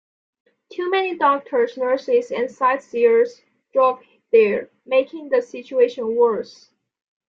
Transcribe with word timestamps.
Too 0.71 0.89
many 0.89 1.15
doctors, 1.15 1.77
nurses 1.77 2.31
and 2.31 2.49
sightseers 2.49 3.39
drove 3.71 4.01
there, 4.31 4.71
making 4.83 5.29
the 5.29 5.43
situation 5.43 6.15
worse. 6.15 6.71